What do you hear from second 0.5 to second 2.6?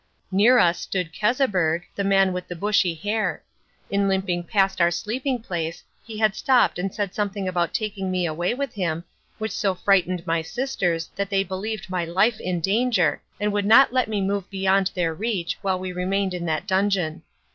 us stood Keseberg, the man with the